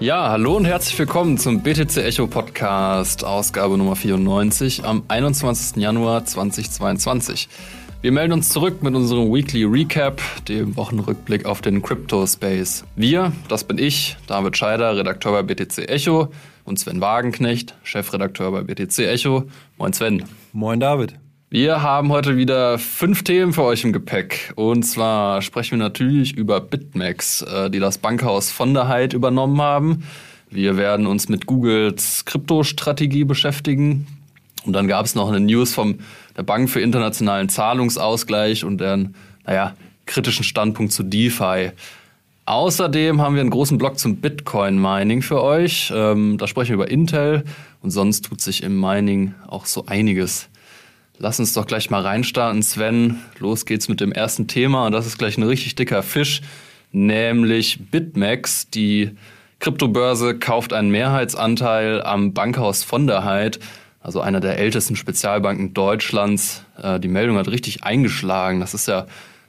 [0.00, 5.76] Ja, hallo und herzlich willkommen zum BTC Echo Podcast, Ausgabe Nummer 94 am 21.
[5.76, 7.50] Januar 2022.
[8.00, 12.82] Wir melden uns zurück mit unserem Weekly Recap, dem Wochenrückblick auf den Crypto Space.
[12.96, 16.32] Wir, das bin ich, David Scheider, Redakteur bei BTC Echo
[16.64, 19.50] und Sven Wagenknecht, Chefredakteur bei BTC Echo.
[19.76, 20.24] Moin Sven.
[20.54, 21.19] Moin David.
[21.52, 24.52] Wir haben heute wieder fünf Themen für euch im Gepäck.
[24.54, 29.60] Und zwar sprechen wir natürlich über BitMEX, äh, die das Bankhaus von der Heid übernommen
[29.60, 30.04] haben.
[30.48, 34.06] Wir werden uns mit Googles Kryptostrategie beschäftigen.
[34.64, 35.98] Und dann gab es noch eine News vom
[36.36, 39.74] der Bank für internationalen Zahlungsausgleich und deren, naja,
[40.06, 41.72] kritischen Standpunkt zu DeFi.
[42.44, 45.92] Außerdem haben wir einen großen Blog zum Bitcoin-Mining für euch.
[45.92, 47.42] Ähm, da sprechen wir über Intel
[47.82, 50.48] und sonst tut sich im Mining auch so einiges.
[51.22, 53.18] Lass uns doch gleich mal reinstarten, Sven.
[53.38, 56.40] Los geht's mit dem ersten Thema und das ist gleich ein richtig dicker Fisch,
[56.92, 58.70] nämlich BitMEX.
[58.70, 59.10] Die
[59.58, 63.60] Kryptobörse kauft einen Mehrheitsanteil am Bankhaus von der Heid,
[64.00, 66.64] also einer der ältesten Spezialbanken Deutschlands.
[66.82, 68.60] Äh, die Meldung hat richtig eingeschlagen.
[68.60, 69.06] Das ist ja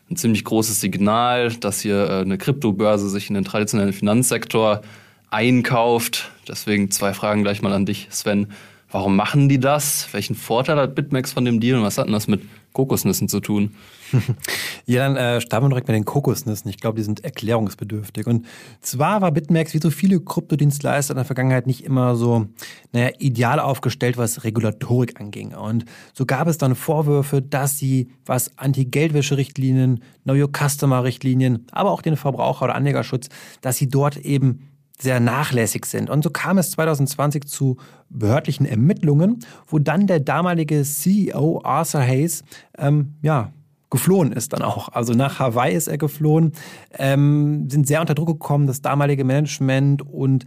[0.10, 4.82] ein ziemlich großes Signal, dass hier äh, eine Kryptobörse sich in den traditionellen Finanzsektor
[5.30, 6.32] einkauft.
[6.50, 8.48] Deswegen zwei Fragen gleich mal an dich, Sven.
[8.92, 10.10] Warum machen die das?
[10.12, 12.42] Welchen Vorteil hat BitMEX von dem Deal und was hat denn das mit
[12.74, 13.74] Kokosnüssen zu tun?
[14.86, 16.70] ja, dann äh, starten wir direkt mit den Kokosnüssen.
[16.70, 18.28] Ich glaube, die sind erklärungsbedürftig.
[18.28, 18.46] Und
[18.82, 22.48] zwar war BitMEX wie so viele Kryptodienstleister in der Vergangenheit nicht immer so,
[22.92, 25.54] naja, ideal aufgestellt, was Regulatorik anging.
[25.54, 32.66] Und so gab es dann Vorwürfe, dass sie, was Anti-Geldwäsche-Richtlinien, Know-Your-Customer-Richtlinien, aber auch den Verbraucher-
[32.66, 33.30] oder Anlegerschutz,
[33.62, 34.68] dass sie dort eben
[35.00, 36.10] sehr nachlässig sind.
[36.10, 37.78] Und so kam es 2020 zu
[38.10, 42.44] behördlichen Ermittlungen, wo dann der damalige CEO Arthur Hayes
[42.78, 43.52] ähm, ja,
[43.92, 44.90] geflohen ist dann auch.
[44.90, 46.54] Also nach Hawaii ist er geflohen,
[46.98, 50.46] ähm, sind sehr unter Druck gekommen, das damalige Management und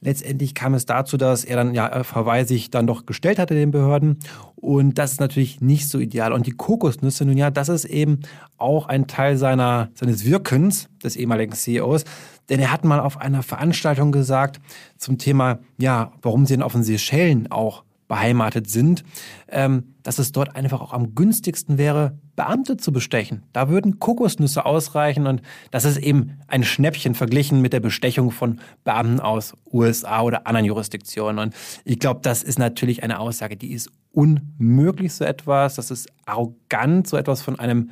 [0.00, 3.54] letztendlich kam es dazu, dass er dann ja auf Hawaii sich dann doch gestellt hatte
[3.54, 4.18] den Behörden
[4.54, 6.32] und das ist natürlich nicht so ideal.
[6.32, 8.20] Und die Kokosnüsse, nun ja, das ist eben
[8.56, 12.04] auch ein Teil seiner, seines Wirkens des ehemaligen CEOs,
[12.48, 14.60] denn er hat mal auf einer Veranstaltung gesagt
[14.98, 19.04] zum Thema, ja, warum sie denn auf den Seychellen auch beheimatet sind,
[19.48, 23.44] ähm, dass es dort einfach auch am günstigsten wäre, Beamte zu bestechen.
[23.52, 25.40] Da würden Kokosnüsse ausreichen und
[25.70, 30.66] das ist eben ein Schnäppchen verglichen mit der Bestechung von Beamten aus USA oder anderen
[30.66, 31.38] Jurisdiktionen.
[31.38, 35.76] Und ich glaube, das ist natürlich eine Aussage, die ist unmöglich, so etwas.
[35.76, 37.90] Das ist arrogant, so etwas von einem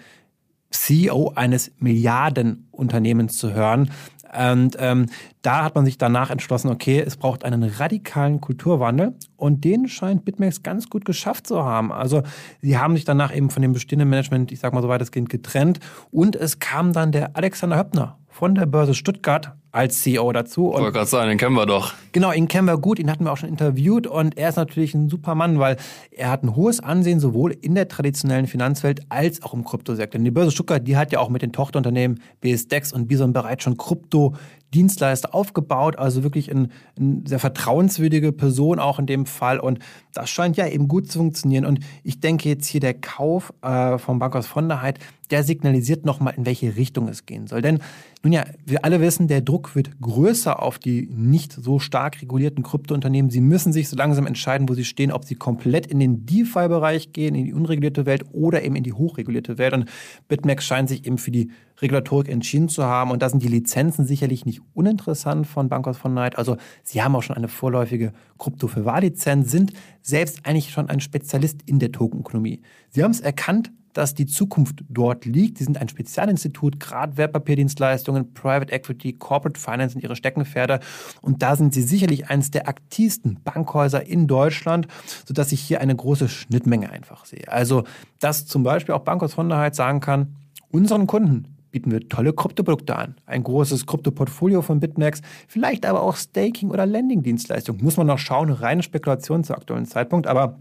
[0.70, 3.90] CEO eines Milliardenunternehmens zu hören.
[4.32, 5.06] Und ähm,
[5.42, 10.24] da hat man sich danach entschlossen, okay, es braucht einen radikalen Kulturwandel und den scheint
[10.24, 11.92] BitMEX ganz gut geschafft zu haben.
[11.92, 12.22] Also
[12.60, 15.80] sie haben sich danach eben von dem bestehenden Management, ich sag mal so weitestgehend getrennt
[16.10, 20.70] und es kam dann der Alexander Höppner von der Börse Stuttgart als CEO dazu.
[20.72, 21.92] Ich wollte gerade sagen, den kennen wir doch.
[22.12, 24.94] Genau, ihn kennen wir gut, ihn hatten wir auch schon interviewt und er ist natürlich
[24.94, 25.76] ein super Mann, weil
[26.10, 30.18] er hat ein hohes Ansehen sowohl in der traditionellen Finanzwelt als auch im Kryptosektor.
[30.18, 33.64] Und die Börse Stuttgart, die hat ja auch mit den Tochterunternehmen BSDEX und Bison bereits
[33.64, 34.34] schon Krypto
[34.72, 36.68] Dienstleister aufgebaut, also wirklich eine
[36.98, 39.58] ein sehr vertrauenswürdige Person auch in dem Fall.
[39.58, 39.78] Und
[40.12, 41.64] das scheint ja eben gut zu funktionieren.
[41.64, 44.98] Und ich denke jetzt hier der Kauf äh, vom Bankhaus von der Heid,
[45.30, 47.62] der signalisiert nochmal, in welche Richtung es gehen soll.
[47.62, 47.78] Denn
[48.22, 52.62] nun ja, wir alle wissen, der Druck wird größer auf die nicht so stark regulierten
[52.62, 53.30] Kryptounternehmen.
[53.30, 57.12] Sie müssen sich so langsam entscheiden, wo sie stehen, ob sie komplett in den DeFi-Bereich
[57.12, 59.72] gehen, in die unregulierte Welt oder eben in die hochregulierte Welt.
[59.72, 59.88] Und
[60.28, 61.50] BitMEX scheint sich eben für die
[61.80, 63.10] Regulatorik entschieden zu haben.
[63.10, 66.38] Und da sind die Lizenzen sicherlich nicht uninteressant von Bankhaus von Night.
[66.38, 71.78] Also sie haben auch schon eine vorläufige Krypto-für-Wahr-Lizenz, sind selbst eigentlich schon ein Spezialist in
[71.78, 72.62] der Tokenökonomie.
[72.90, 75.58] Sie haben es erkannt, dass die Zukunft dort liegt.
[75.58, 80.80] Sie sind ein Spezialinstitut, gerade Wertpapierdienstleistungen, Private Equity, Corporate Finance sind ihre Steckenpferde.
[81.20, 84.88] Und da sind sie sicherlich eines der aktivsten Bankhäuser in Deutschland,
[85.26, 87.48] sodass ich hier eine große Schnittmenge einfach sehe.
[87.48, 87.84] Also,
[88.18, 90.36] dass zum Beispiel auch Bankhaus von der Heid sagen kann,
[90.70, 93.16] unseren Kunden bieten wir tolle Kryptoprodukte an.
[93.26, 97.82] Ein großes Kryptoportfolio von BitMEX, vielleicht aber auch Staking- oder Lending-Dienstleistungen.
[97.82, 100.60] Muss man noch schauen, reine Spekulation zu aktuellen Zeitpunkt, aber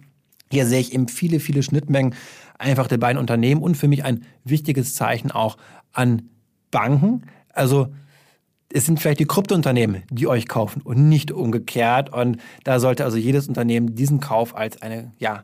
[0.51, 2.13] hier sehe ich eben viele, viele Schnittmengen
[2.57, 5.57] einfach der beiden Unternehmen und für mich ein wichtiges Zeichen auch
[5.93, 6.29] an
[6.69, 7.23] Banken.
[7.53, 7.87] Also
[8.73, 12.13] es sind vielleicht die Kryptounternehmen, die euch kaufen und nicht umgekehrt.
[12.13, 15.43] Und da sollte also jedes Unternehmen diesen Kauf als eine, ja,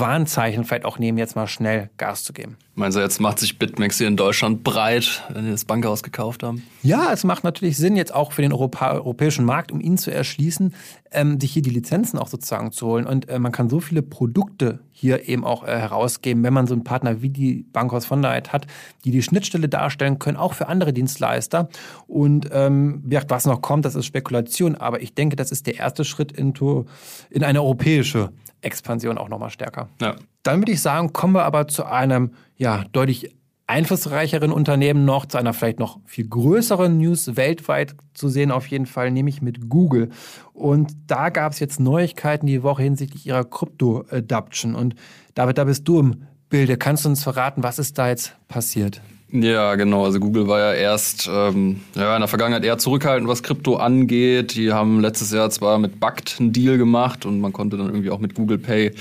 [0.00, 2.56] Warnzeichen vielleicht auch nehmen, jetzt mal schnell Gas zu geben.
[2.74, 6.42] Meinst du, jetzt macht sich BitMEX hier in Deutschland breit, wenn die das Bankhaus gekauft
[6.42, 6.62] haben?
[6.82, 10.10] Ja, es macht natürlich Sinn, jetzt auch für den Europa europäischen Markt, um ihn zu
[10.10, 10.74] erschließen,
[11.10, 13.06] ähm, sich hier die Lizenzen auch sozusagen zu holen.
[13.06, 16.74] Und äh, man kann so viele Produkte hier eben auch äh, herausgeben, wenn man so
[16.74, 18.66] einen Partner wie die Bankhaus von der hat,
[19.04, 21.68] die die Schnittstelle darstellen können, auch für andere Dienstleister.
[22.06, 26.04] Und ähm, was noch kommt, das ist Spekulation, aber ich denke, das ist der erste
[26.04, 26.86] Schritt into,
[27.30, 28.30] in eine europäische
[28.60, 29.88] Expansion auch nochmal stärker.
[30.00, 30.14] Ja.
[30.42, 33.34] Dann würde ich sagen, kommen wir aber zu einem ja, deutlich
[33.72, 38.84] einflussreicheren Unternehmen noch, zu einer vielleicht noch viel größeren News weltweit zu sehen, auf jeden
[38.84, 40.10] Fall, nämlich mit Google.
[40.52, 44.74] Und da gab es jetzt Neuigkeiten die Woche hinsichtlich ihrer Krypto-Adoption.
[44.74, 44.94] Und
[45.34, 46.76] David, da bist du im Bilde.
[46.76, 49.00] Kannst du uns verraten, was ist da jetzt passiert?
[49.30, 50.04] Ja, genau.
[50.04, 54.54] Also Google war ja erst ähm, ja, in der Vergangenheit eher zurückhaltend, was Krypto angeht.
[54.54, 58.10] Die haben letztes Jahr zwar mit Bugged einen Deal gemacht und man konnte dann irgendwie
[58.10, 58.92] auch mit Google Pay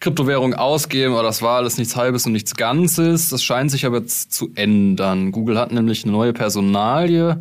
[0.00, 3.30] Kryptowährung ausgeben, aber das war alles nichts Halbes und nichts Ganzes.
[3.30, 5.32] Das scheint sich aber jetzt zu ändern.
[5.32, 7.40] Google hat nämlich eine neue Personalie.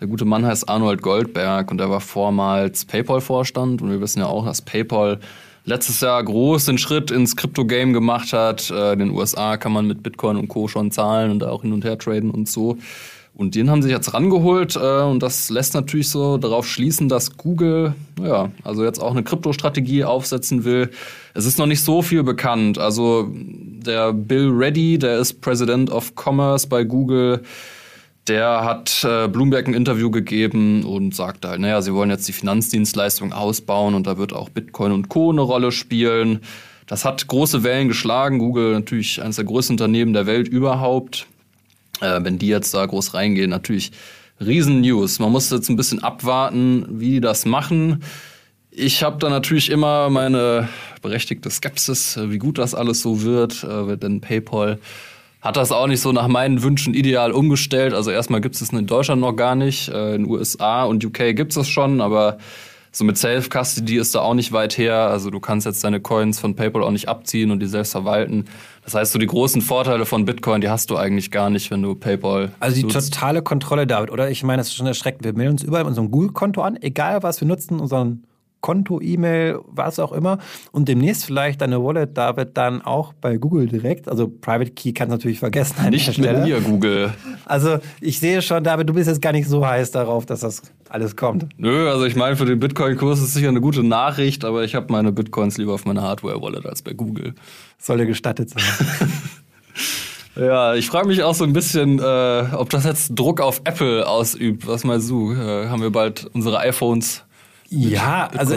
[0.00, 4.26] Der gute Mann heißt Arnold Goldberg und er war vormals PayPal-Vorstand und wir wissen ja
[4.26, 5.20] auch, dass PayPal
[5.64, 8.70] letztes Jahr groß den Schritt ins Krypto-Game gemacht hat.
[8.70, 10.68] Äh, in den USA kann man mit Bitcoin und Co.
[10.68, 12.78] schon zahlen und auch hin und her traden und so.
[13.36, 17.36] Und den haben sie jetzt rangeholt äh, und das lässt natürlich so darauf schließen, dass
[17.36, 20.90] Google, ja, also jetzt auch eine Kryptostrategie aufsetzen will.
[21.34, 22.78] Es ist noch nicht so viel bekannt.
[22.78, 27.42] Also der Bill Reddy, der ist President of Commerce bei Google,
[28.26, 32.32] der hat äh, Bloomberg ein Interview gegeben und sagte halt, naja, sie wollen jetzt die
[32.32, 35.30] Finanzdienstleistung ausbauen und da wird auch Bitcoin und Co.
[35.30, 36.40] eine Rolle spielen.
[36.86, 38.38] Das hat große Wellen geschlagen.
[38.38, 41.26] Google natürlich eines der größten Unternehmen der Welt überhaupt
[42.00, 43.92] äh, wenn die jetzt da groß reingehen, natürlich
[44.40, 45.18] Riesen-News.
[45.18, 48.02] Man muss jetzt ein bisschen abwarten, wie die das machen.
[48.70, 50.68] Ich habe da natürlich immer meine
[51.00, 54.78] berechtigte Skepsis, wie gut das alles so wird, äh, denn PayPal
[55.40, 57.94] hat das auch nicht so nach meinen Wünschen ideal umgestellt.
[57.94, 59.88] Also erstmal gibt es es in Deutschland noch gar nicht.
[59.88, 62.38] Äh, in USA und UK gibt es es schon, aber
[62.96, 64.96] so mit Self-Custody ist da auch nicht weit her.
[64.96, 68.46] Also du kannst jetzt deine Coins von PayPal auch nicht abziehen und die selbst verwalten.
[68.84, 71.82] Das heißt, so die großen Vorteile von Bitcoin, die hast du eigentlich gar nicht, wenn
[71.82, 72.52] du PayPal.
[72.58, 73.12] Also die nutzt.
[73.12, 74.30] totale Kontrolle, David, oder?
[74.30, 75.26] Ich meine, das ist schon erschreckend.
[75.26, 78.24] Wir melden uns überall in unserem Google-Konto an, egal was wir nutzen, unseren
[78.60, 80.38] Konto, E-Mail, was auch immer.
[80.72, 84.08] Und demnächst vielleicht deine Wallet, David, dann auch bei Google direkt.
[84.08, 85.76] Also Private Key kannst du natürlich vergessen.
[85.78, 87.12] An nicht mit mir, Google.
[87.44, 90.62] Also ich sehe schon, David, du bist jetzt gar nicht so heiß darauf, dass das
[90.88, 91.46] alles kommt.
[91.58, 94.92] Nö, also ich meine, für den Bitcoin-Kurs ist sicher eine gute Nachricht, aber ich habe
[94.92, 97.34] meine Bitcoins lieber auf meiner Hardware-Wallet als bei Google.
[97.78, 98.62] Soll dir gestattet sein.
[100.38, 104.06] Ja, ich frage mich auch so ein bisschen, äh, ob das jetzt Druck auf Apple
[104.06, 104.66] ausübt.
[104.66, 105.32] Was meinst du?
[105.32, 107.24] Äh, haben wir bald unsere iPhones
[107.70, 108.54] ja, also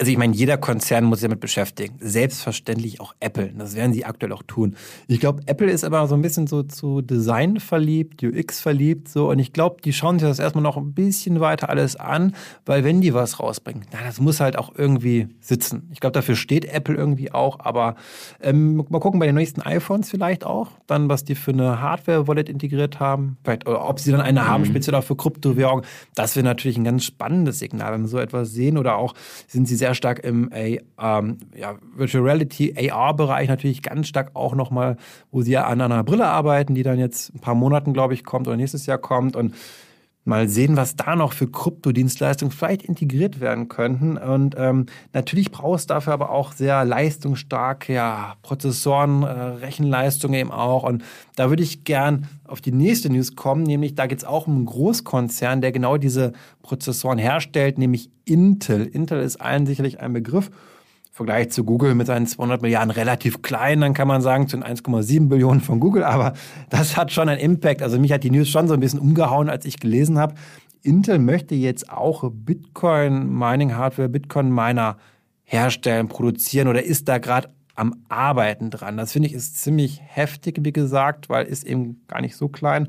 [0.00, 1.96] also ich meine, jeder Konzern muss sich damit beschäftigen.
[2.00, 3.52] Selbstverständlich auch Apple.
[3.56, 4.74] Das werden sie aktuell auch tun.
[5.06, 9.30] Ich glaube, Apple ist aber so ein bisschen so zu Design verliebt, UX verliebt, so.
[9.30, 12.34] Und ich glaube, die schauen sich das erstmal noch ein bisschen weiter alles an,
[12.64, 15.88] weil wenn die was rausbringen, na, das muss halt auch irgendwie sitzen.
[15.92, 17.60] Ich glaube, dafür steht Apple irgendwie auch.
[17.60, 17.94] Aber
[18.40, 22.48] ähm, mal gucken bei den nächsten iPhones vielleicht auch, dann was die für eine Hardware-Wallet
[22.48, 24.48] integriert haben, vielleicht, oder ob sie dann eine mhm.
[24.48, 25.82] haben, speziell auch für Kryptowährung.
[26.14, 28.78] Das wäre natürlich ein ganz spannendes Signal, wenn wir so etwas sehen.
[28.78, 29.14] Oder auch
[29.46, 34.96] sind sie sehr stark im ähm, ja, Virtual Reality, AR-Bereich natürlich ganz stark auch nochmal,
[35.32, 38.22] wo sie ja an einer Brille arbeiten, die dann jetzt ein paar Monaten, glaube ich,
[38.22, 39.34] kommt oder nächstes Jahr kommt.
[39.34, 39.56] Und
[40.24, 44.16] mal sehen, was da noch für Kryptodienstleistungen vielleicht integriert werden könnten.
[44.16, 50.52] Und ähm, natürlich brauchst du dafür aber auch sehr leistungsstarke ja, Prozessoren, äh, Rechenleistungen eben
[50.52, 50.84] auch.
[50.84, 51.02] Und
[51.34, 54.56] da würde ich gern auf die nächste News kommen, nämlich da geht es auch um
[54.56, 56.32] einen Großkonzern, der genau diese
[56.62, 58.86] Prozessoren herstellt, nämlich Intel.
[58.86, 60.50] Intel ist allen sicherlich ein Begriff.
[61.14, 64.64] Vergleich zu Google mit seinen 200 Milliarden relativ klein, dann kann man sagen, zu den
[64.64, 66.32] 1,7 Billionen von Google, aber
[66.70, 67.82] das hat schon einen Impact.
[67.82, 70.34] Also mich hat die News schon so ein bisschen umgehauen, als ich gelesen habe.
[70.80, 74.96] Intel möchte jetzt auch Bitcoin-Mining-Hardware, Bitcoin-Miner
[75.44, 78.96] herstellen, produzieren oder ist da gerade am Arbeiten dran.
[78.96, 82.88] Das finde ich ist ziemlich heftig, wie gesagt, weil ist eben gar nicht so klein.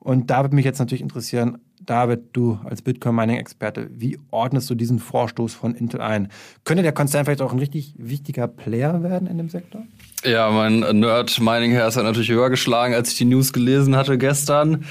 [0.00, 1.58] Und da würde mich jetzt natürlich interessieren,
[1.90, 6.28] David, du als Bitcoin-Mining-Experte, wie ordnest du diesen Vorstoß von Intel ein?
[6.62, 9.82] Könnte der Konzern vielleicht auch ein richtig wichtiger Player werden in dem Sektor?
[10.24, 14.84] Ja, mein Nerd-Mining-Herz hat natürlich höher geschlagen, als ich die News gelesen hatte gestern.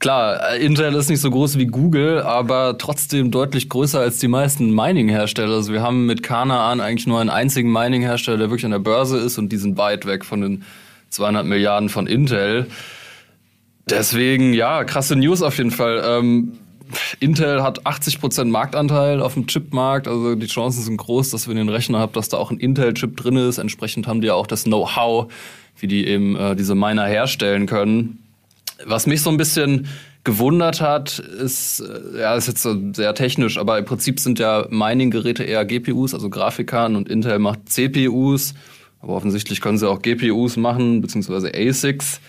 [0.00, 4.74] Klar, Intel ist nicht so groß wie Google, aber trotzdem deutlich größer als die meisten
[4.74, 5.54] Mining-Hersteller.
[5.54, 9.16] Also wir haben mit Kanaan eigentlich nur einen einzigen Mining-Hersteller, der wirklich an der Börse
[9.18, 10.64] ist und die sind weit weg von den
[11.10, 12.66] 200 Milliarden von Intel.
[13.88, 16.02] Deswegen, ja, krasse News auf jeden Fall.
[16.04, 16.58] Ähm,
[17.20, 21.68] Intel hat 80% Marktanteil auf dem Chipmarkt, also die Chancen sind groß, dass wir den
[21.68, 23.58] Rechner haben, dass da auch ein Intel-Chip drin ist.
[23.58, 25.32] Entsprechend haben die ja auch das Know-how,
[25.78, 28.18] wie die eben äh, diese Miner herstellen können.
[28.84, 29.88] Was mich so ein bisschen
[30.24, 34.66] gewundert hat, ist, äh, ja, ist jetzt so sehr technisch, aber im Prinzip sind ja
[34.68, 38.54] Mining-Geräte eher GPUs, also Grafikkarten, und Intel macht CPUs.
[39.00, 42.20] Aber offensichtlich können sie auch GPUs machen, beziehungsweise ASICs.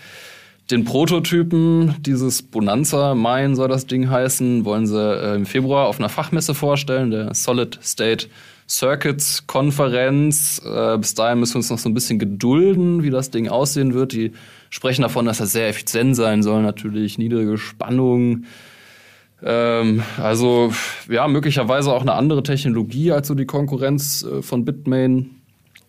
[0.70, 5.98] Den Prototypen dieses Bonanza Mine soll das Ding heißen, wollen sie äh, im Februar auf
[5.98, 8.26] einer Fachmesse vorstellen, der Solid State
[8.68, 10.60] Circuits Konferenz.
[10.62, 13.94] Äh, bis dahin müssen wir uns noch so ein bisschen gedulden, wie das Ding aussehen
[13.94, 14.12] wird.
[14.12, 14.32] Die
[14.68, 18.44] sprechen davon, dass er sehr effizient sein soll, natürlich niedrige Spannung.
[19.42, 20.70] Ähm, also
[21.08, 25.30] ja, möglicherweise auch eine andere Technologie als so die Konkurrenz äh, von Bitmain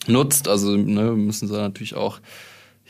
[0.07, 0.47] nutzt.
[0.47, 2.21] Also ne, müssen sie natürlich auch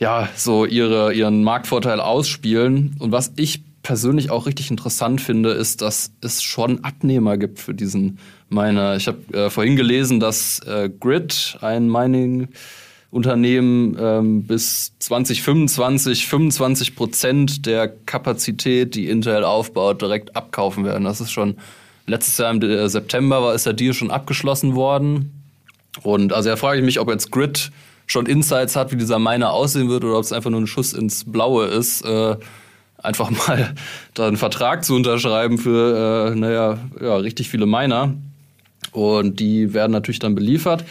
[0.00, 2.96] ja, so ihre, ihren Marktvorteil ausspielen.
[2.98, 7.74] Und was ich persönlich auch richtig interessant finde, ist, dass es schon Abnehmer gibt für
[7.74, 8.96] diesen Miner.
[8.96, 17.66] Ich habe äh, vorhin gelesen, dass äh, Grid, ein Mining-Unternehmen, ähm, bis 2025 25 Prozent
[17.66, 21.04] der Kapazität, die Intel aufbaut, direkt abkaufen werden.
[21.04, 21.56] Das ist schon
[22.06, 25.42] letztes Jahr im äh, September war ist der Deal schon abgeschlossen worden.
[26.02, 27.70] Und also da frage ich mich, ob jetzt Grid
[28.10, 30.92] schon Insights hat, wie dieser Miner aussehen wird oder ob es einfach nur ein Schuss
[30.92, 32.04] ins Blaue ist.
[32.04, 32.36] Äh,
[32.98, 33.74] einfach mal
[34.14, 38.14] da einen Vertrag zu unterschreiben für, äh, naja, ja, richtig viele Miner.
[38.92, 40.84] Und die werden natürlich dann beliefert.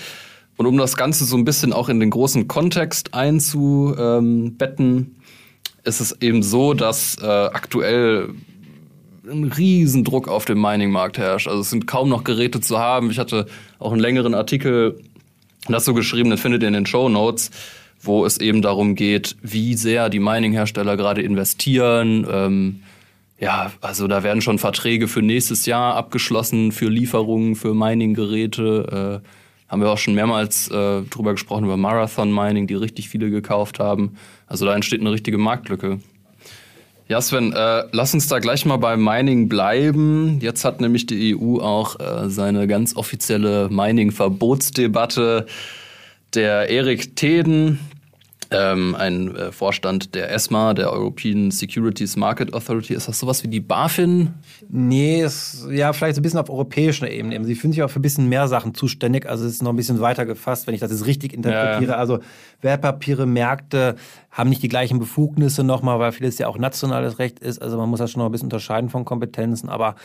[0.56, 5.18] Und um das Ganze so ein bisschen auch in den großen Kontext einzubetten,
[5.84, 8.30] ist es eben so, dass äh, aktuell
[9.30, 11.48] ein Riesendruck auf dem Mining-Markt herrscht.
[11.48, 13.12] Also es sind kaum noch Geräte zu haben.
[13.12, 13.46] Ich hatte
[13.78, 15.00] auch einen längeren Artikel
[15.68, 17.52] das so geschrieben, das findet ihr in den Show Notes,
[18.02, 22.26] wo es eben darum geht, wie sehr die Mining-Hersteller gerade investieren.
[22.32, 22.84] Ähm,
[23.40, 29.22] ja, also da werden schon Verträge für nächstes Jahr abgeschlossen für Lieferungen für Mining-Geräte.
[29.24, 29.28] Äh,
[29.70, 33.80] haben wir auch schon mehrmals äh, drüber gesprochen, über Marathon Mining, die richtig viele gekauft
[33.80, 34.18] haben.
[34.48, 36.00] Also da entsteht eine richtige Marktlücke.
[37.10, 40.38] Ja, Sven, äh, lass uns da gleich mal beim Mining bleiben.
[40.42, 45.48] Jetzt hat nämlich die EU auch äh, seine ganz offizielle Mining-Verbotsdebatte.
[46.36, 47.80] Der Erik Teden,
[48.52, 52.94] ähm, ein äh, Vorstand der ESMA, der European Securities Market Authority.
[52.94, 54.34] Ist das sowas wie die BaFin?
[54.70, 57.44] Nee, ist, ja, vielleicht so ein bisschen auf europäischer Ebene.
[57.46, 59.28] Sie fühlen sich auch für ein bisschen mehr Sachen zuständig.
[59.30, 61.92] Also es ist noch ein bisschen weiter gefasst, wenn ich das jetzt richtig interpretiere.
[61.92, 61.98] Ja.
[61.98, 62.20] Also
[62.62, 63.96] Wertpapiere, Märkte
[64.32, 67.62] haben nicht die gleichen Befugnisse nochmal, weil vieles ja auch nationales Recht ist.
[67.62, 69.70] Also man muss das schon noch ein bisschen unterscheiden von Kompetenzen.
[69.70, 69.96] Aber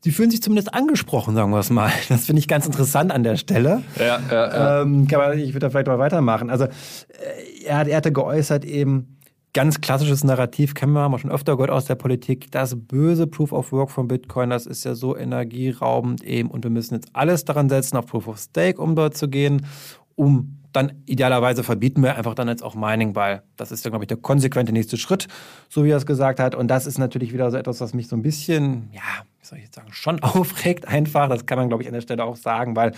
[0.00, 1.92] sie fühlen sich zumindest angesprochen, sagen wir es mal.
[2.08, 3.82] Das finde ich ganz interessant an der Stelle.
[3.98, 4.82] Ja, ja, ja.
[4.82, 6.50] Ähm, ich würde da vielleicht mal weitermachen.
[6.50, 9.16] Also äh, er, er hatte geäußert eben,
[9.52, 12.50] ganz klassisches Narrativ kennen wir, haben wir schon öfter gehört aus der Politik.
[12.52, 16.70] Das böse Proof of Work von Bitcoin, das ist ja so energieraubend eben und wir
[16.70, 19.66] müssen jetzt alles daran setzen, auf Proof of Stake, um dort zu gehen,
[20.14, 24.04] um dann idealerweise verbieten wir einfach dann jetzt auch Mining, weil das ist ja, glaube
[24.04, 25.26] ich, der konsequente nächste Schritt,
[25.68, 26.54] so wie er es gesagt hat.
[26.54, 29.58] Und das ist natürlich wieder so etwas, was mich so ein bisschen, ja, wie soll
[29.58, 31.28] ich jetzt sagen, schon aufregt einfach.
[31.28, 32.92] Das kann man, glaube ich, an der Stelle auch sagen, weil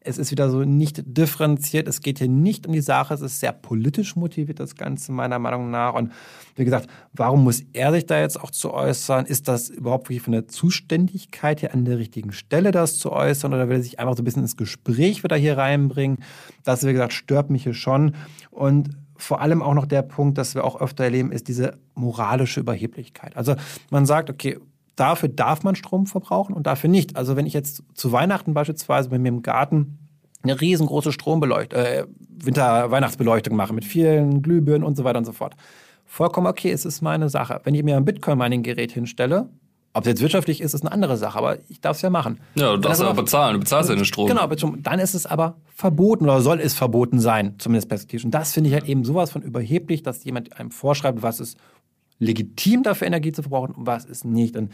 [0.00, 1.88] es ist wieder so nicht differenziert.
[1.88, 3.12] Es geht hier nicht um die Sache.
[3.14, 5.94] Es ist sehr politisch motiviert, das Ganze meiner Meinung nach.
[5.94, 6.12] Und
[6.54, 9.26] wie gesagt, warum muss er sich da jetzt auch zu äußern?
[9.26, 13.52] Ist das überhaupt wirklich von der Zuständigkeit hier an der richtigen Stelle, das zu äußern?
[13.52, 16.18] Oder will er sich einfach so ein bisschen ins Gespräch wieder hier reinbringen?
[16.64, 18.14] Das, wie gesagt, stört mich hier schon.
[18.50, 22.60] Und vor allem auch noch der Punkt, dass wir auch öfter erleben, ist diese moralische
[22.60, 23.36] Überheblichkeit.
[23.36, 23.56] Also
[23.90, 24.58] man sagt, okay,
[24.98, 27.16] dafür darf man Strom verbrauchen und dafür nicht.
[27.16, 29.98] Also wenn ich jetzt zu Weihnachten beispielsweise bei mir im Garten
[30.42, 32.04] eine riesengroße Strombeleuchtung, äh,
[32.40, 35.56] Winter-Weihnachtsbeleuchtung mache mit vielen Glühbirnen und so weiter und so fort.
[36.04, 37.60] Vollkommen okay, es ist meine Sache.
[37.64, 39.48] Wenn ich mir ein Bitcoin-Mining-Gerät hinstelle,
[39.94, 42.38] ob es jetzt wirtschaftlich ist, ist eine andere Sache, aber ich darf es ja machen.
[42.54, 44.28] Ja, du darfst ja bezahlen, du bezahlst ja den Strom.
[44.28, 48.24] Genau, dann ist es aber verboten oder soll es verboten sein, zumindest perspektivisch.
[48.24, 51.58] Und das finde ich halt eben sowas von überheblich, dass jemand einem vorschreibt, was ist
[52.18, 54.56] legitim dafür Energie zu verbrauchen und was ist nicht.
[54.56, 54.72] Und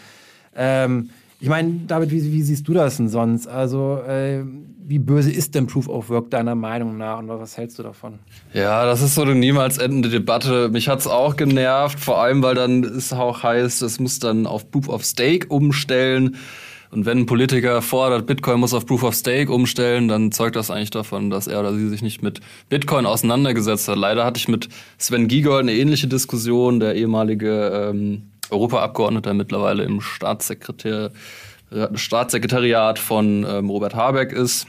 [0.55, 1.11] ähm,
[1.41, 3.47] ich meine, David, wie, wie, siehst du das denn sonst?
[3.47, 4.43] Also, äh,
[4.87, 8.19] wie böse ist denn Proof of Work deiner Meinung nach und was hältst du davon?
[8.53, 10.69] Ja, das ist so eine niemals endende Debatte.
[10.69, 14.47] Mich hat es auch genervt, vor allem, weil dann es auch heißt, es muss dann
[14.47, 16.37] auf Proof of Stake umstellen.
[16.95, 20.71] Und wenn ein Politiker fordert, Bitcoin muss auf Proof of Stake umstellen, dann zeugt das
[20.71, 23.97] eigentlich davon, dass er oder sie sich nicht mit Bitcoin auseinandergesetzt hat.
[23.97, 30.01] Leider hatte ich mit Sven Giegold eine ähnliche Diskussion, der ehemalige ähm, Europaabgeordneter mittlerweile im
[30.01, 31.11] Staatssekretär,
[31.95, 34.69] Staatssekretariat von ähm, Robert Habeck ist.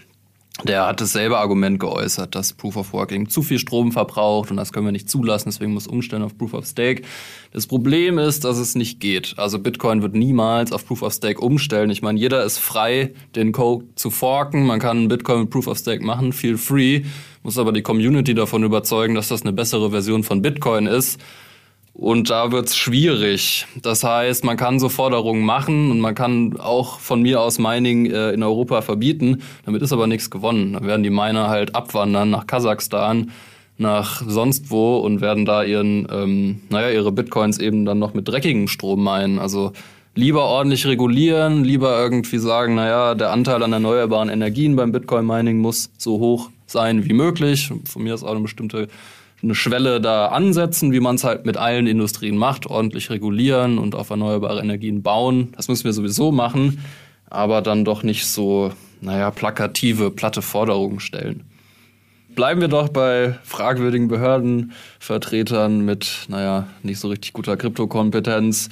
[0.64, 4.72] Der hat dasselbe Argument geäußert, dass Proof of Working zu viel Strom verbraucht und das
[4.72, 7.02] können wir nicht zulassen, deswegen muss umstellen auf Proof of Stake.
[7.52, 9.36] Das Problem ist, dass es nicht geht.
[9.38, 11.90] Also Bitcoin wird niemals auf Proof of Stake umstellen.
[11.90, 14.66] Ich meine, jeder ist frei, den Code zu forken.
[14.66, 17.04] Man kann Bitcoin mit Proof of Stake machen, feel free.
[17.44, 21.20] Muss aber die Community davon überzeugen, dass das eine bessere Version von Bitcoin ist.
[21.98, 23.68] Und da wird's schwierig.
[23.82, 28.08] Das heißt, man kann so Forderungen machen und man kann auch von mir aus Mining
[28.08, 29.42] äh, in Europa verbieten.
[29.66, 30.74] Damit ist aber nichts gewonnen.
[30.74, 33.32] Dann werden die Miner halt abwandern nach Kasachstan,
[33.78, 38.28] nach sonst wo und werden da ihren, ähm, naja, ihre Bitcoins eben dann noch mit
[38.28, 39.40] dreckigem Strom meinen.
[39.40, 39.72] Also
[40.16, 45.92] lieber ordentlich regulieren, lieber irgendwie sagen, naja, der Anteil an erneuerbaren Energien beim Bitcoin-Mining muss
[45.98, 47.72] so hoch sein wie möglich.
[47.86, 48.90] Von mir ist auch eine bestimmte
[49.46, 53.96] eine Schwelle da ansetzen, wie man es halt mit allen Industrien macht, ordentlich regulieren und
[53.96, 55.54] auf erneuerbare Energien bauen.
[55.56, 56.84] Das müssen wir sowieso machen,
[57.30, 58.72] aber dann doch nicht so,
[59.02, 61.44] naja, plakative, platte Forderungen stellen.
[62.34, 68.70] Bleiben wir doch bei fragwürdigen Behördenvertretern mit, naja, nicht so richtig guter Kryptokompetenz.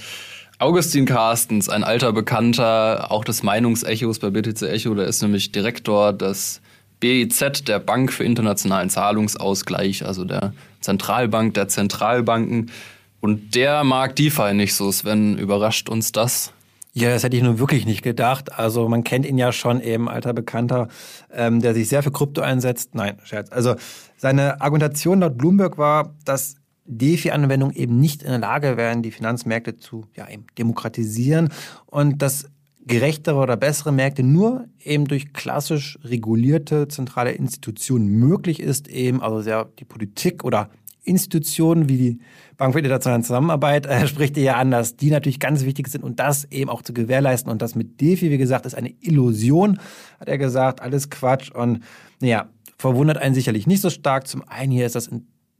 [0.57, 6.13] Augustin Carstens, ein alter Bekannter, auch des Meinungsechos bei BTC Echo, der ist nämlich Direktor
[6.13, 6.61] des
[7.03, 12.71] BIZ, der Bank für internationalen Zahlungsausgleich, also der Zentralbank der Zentralbanken.
[13.19, 14.89] Und der mag DeFi nicht so.
[14.89, 16.53] Sven, überrascht uns das?
[16.93, 18.57] Ja, das hätte ich nun wirklich nicht gedacht.
[18.57, 20.87] Also man kennt ihn ja schon eben, alter Bekannter,
[21.29, 22.95] ähm, der sich sehr für Krypto einsetzt.
[22.95, 23.51] Nein, Scherz.
[23.51, 23.75] Also
[24.15, 26.55] seine Argumentation laut Bloomberg war, dass
[26.85, 31.49] DeFi-Anwendungen eben nicht in der Lage wären, die Finanzmärkte zu ja, eben demokratisieren
[31.85, 32.45] und dass
[32.85, 39.41] gerechtere oder bessere Märkte nur eben durch klassisch regulierte zentrale Institutionen möglich ist, eben also
[39.41, 40.69] sehr die Politik oder
[41.03, 42.19] Institutionen wie die
[42.57, 46.03] Bank für internationale Zusammenarbeit äh, spricht ihr ja an, dass die natürlich ganz wichtig sind
[46.03, 47.51] und das eben auch zu gewährleisten.
[47.51, 49.79] Und das mit DeFi, wie gesagt, ist eine Illusion,
[50.19, 51.51] hat er gesagt, alles Quatsch.
[51.51, 51.83] Und
[52.19, 54.27] naja, verwundert einen sicherlich nicht so stark.
[54.27, 55.09] Zum einen hier ist das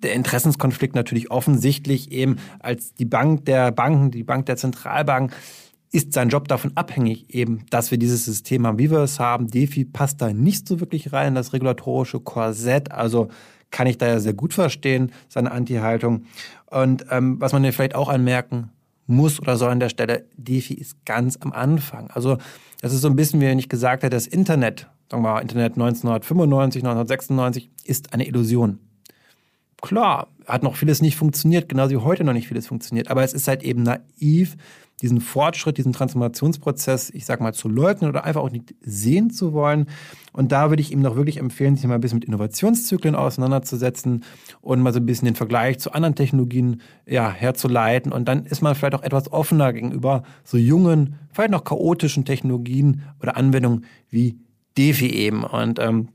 [0.02, 5.34] der Interessenskonflikt natürlich offensichtlich eben als die Bank der Banken, die Bank der Zentralbank
[5.94, 9.48] ist sein Job davon abhängig, eben, dass wir dieses System haben, wie wir es haben.
[9.48, 12.92] DeFi passt da nicht so wirklich rein, das regulatorische Korsett.
[12.92, 13.30] Also
[13.70, 16.26] kann ich da ja sehr gut verstehen, seine Anti-Haltung.
[16.66, 18.72] Und ähm, was man hier vielleicht auch anmerken
[19.06, 22.10] muss oder soll an der Stelle, DeFi ist ganz am Anfang.
[22.10, 22.40] Also
[22.82, 25.42] das ist so ein bisschen, wie wenn ich gesagt hätte, das Internet, sagen wir mal,
[25.42, 28.80] Internet 1995, 1996, ist eine Illusion.
[29.80, 33.34] Klar, hat noch vieles nicht funktioniert, genauso wie heute noch nicht vieles funktioniert, aber es
[33.34, 34.56] ist halt eben naiv,
[35.02, 39.54] diesen Fortschritt, diesen Transformationsprozess, ich sag mal, zu leugnen oder einfach auch nicht sehen zu
[39.54, 39.88] wollen.
[40.32, 44.24] Und da würde ich ihm noch wirklich empfehlen, sich mal ein bisschen mit Innovationszyklen auseinanderzusetzen
[44.62, 48.12] und mal so ein bisschen den Vergleich zu anderen Technologien ja, herzuleiten.
[48.12, 53.04] Und dann ist man vielleicht auch etwas offener gegenüber so jungen, vielleicht noch chaotischen Technologien
[53.22, 54.38] oder Anwendungen wie
[54.78, 55.44] DeFi eben.
[55.44, 56.10] Und ähm,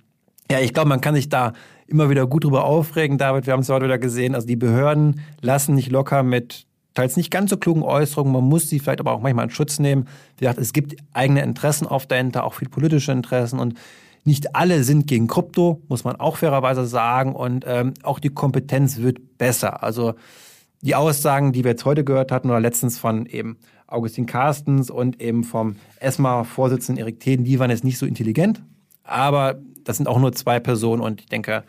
[0.50, 1.52] ja, ich glaube, man kann sich da
[1.86, 3.46] immer wieder gut drüber aufregen, David.
[3.46, 4.34] Wir haben es heute wieder gesehen.
[4.34, 6.67] Also die Behörden lassen nicht locker mit
[6.98, 8.32] teils nicht ganz so klugen Äußerungen.
[8.32, 10.08] Man muss sie vielleicht aber auch manchmal in Schutz nehmen.
[10.37, 13.74] Wie gesagt, es gibt eigene Interessen oft dahinter, auch viel politische Interessen und
[14.24, 17.37] nicht alle sind gegen Krypto, muss man auch fairerweise sagen.
[17.37, 19.84] Und ähm, auch die Kompetenz wird besser.
[19.84, 20.14] Also
[20.82, 25.22] die Aussagen, die wir jetzt heute gehört hatten oder letztens von eben Augustin Carstens und
[25.22, 28.61] eben vom ESMA-Vorsitzenden Erik Theden, die waren jetzt nicht so intelligent.
[29.04, 31.62] Aber das sind auch nur zwei Personen und ich denke,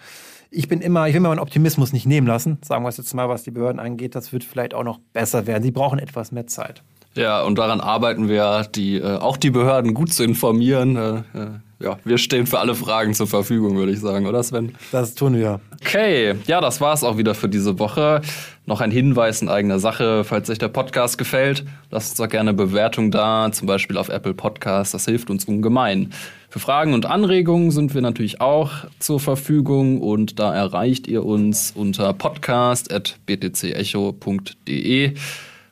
[0.52, 3.14] ich bin immer, ich will mir meinen Optimismus nicht nehmen lassen, sagen wir es jetzt
[3.14, 4.16] mal, was die Behörden angeht.
[4.16, 5.64] Das wird vielleicht auch noch besser werden.
[5.64, 6.84] Sie brauchen etwas mehr Zeit.
[7.16, 10.96] Ja, und daran arbeiten wir, die, äh, auch die Behörden gut zu informieren.
[10.96, 11.48] Äh, äh,
[11.82, 14.76] ja, wir stehen für alle Fragen zur Verfügung, würde ich sagen, oder Sven?
[14.92, 15.62] Das tun wir.
[15.82, 18.20] Okay, ja, das war es auch wieder für diese Woche.
[18.66, 22.54] Noch ein Hinweis in eigener Sache, falls euch der Podcast gefällt, lasst uns doch gerne
[22.54, 26.12] Bewertung da, zum Beispiel auf Apple Podcasts, das hilft uns ungemein.
[26.50, 31.72] Für Fragen und Anregungen sind wir natürlich auch zur Verfügung und da erreicht ihr uns
[31.76, 35.14] unter podcast.btcecho.de.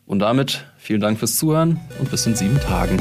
[0.08, 2.98] Und damit vielen Dank fürs Zuhören und bis in sieben Tagen.